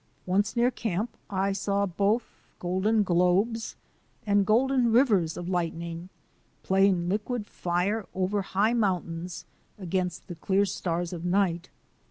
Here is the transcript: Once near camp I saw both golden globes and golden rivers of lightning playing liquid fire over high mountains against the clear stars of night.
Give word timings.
Once 0.25 0.55
near 0.55 0.71
camp 0.71 1.15
I 1.29 1.51
saw 1.51 1.85
both 1.85 2.47
golden 2.57 3.03
globes 3.03 3.75
and 4.25 4.47
golden 4.47 4.91
rivers 4.91 5.37
of 5.37 5.47
lightning 5.47 6.09
playing 6.63 7.07
liquid 7.07 7.45
fire 7.45 8.07
over 8.15 8.41
high 8.41 8.73
mountains 8.73 9.45
against 9.77 10.25
the 10.27 10.33
clear 10.33 10.65
stars 10.65 11.13
of 11.13 11.23
night. 11.23 11.69